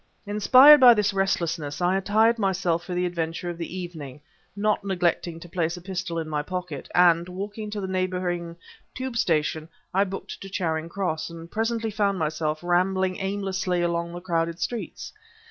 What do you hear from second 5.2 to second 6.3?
to place a pistol in